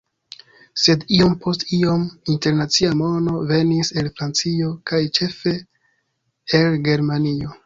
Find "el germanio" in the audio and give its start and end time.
6.63-7.57